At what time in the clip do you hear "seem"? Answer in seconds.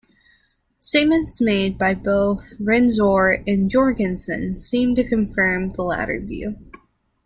4.57-4.95